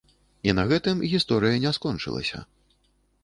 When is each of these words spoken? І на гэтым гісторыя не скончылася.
І 0.47 0.53
на 0.59 0.63
гэтым 0.71 1.03
гісторыя 1.11 1.59
не 1.65 1.73
скончылася. 1.79 2.41